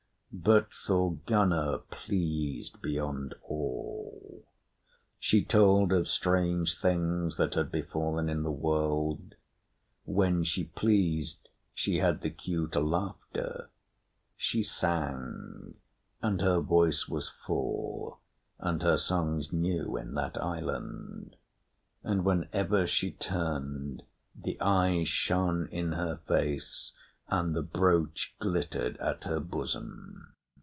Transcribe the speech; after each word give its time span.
But 0.33 0.71
Thorgunna 0.71 1.79
pleased 1.91 2.81
beyond 2.81 3.35
all; 3.43 4.45
she 5.19 5.43
told 5.43 5.91
of 5.91 6.07
strange 6.07 6.79
things 6.79 7.35
that 7.35 7.55
had 7.55 7.69
befallen 7.69 8.29
in 8.29 8.43
the 8.43 8.49
world; 8.51 9.35
when 10.05 10.45
she 10.45 10.63
pleased 10.63 11.49
she 11.73 11.97
had 11.97 12.21
the 12.21 12.29
cue 12.29 12.67
to 12.69 12.79
laughter; 12.79 13.69
she 14.37 14.63
sang, 14.63 15.73
and 16.21 16.39
her 16.39 16.61
voice 16.61 17.09
was 17.09 17.27
full 17.27 18.21
and 18.57 18.81
her 18.83 18.95
songs 18.97 19.51
new 19.51 19.97
in 19.97 20.13
that 20.13 20.41
island; 20.41 21.35
and 22.03 22.23
whenever 22.23 22.87
she 22.87 23.11
turned, 23.11 24.01
the 24.33 24.57
eyes 24.61 25.09
shone 25.09 25.67
in 25.73 25.91
her 25.91 26.21
face 26.25 26.93
and 27.27 27.55
the 27.55 27.61
brooch 27.61 28.35
glittered 28.41 28.97
at 28.97 29.23
her 29.23 29.39
bosom. 29.39 30.27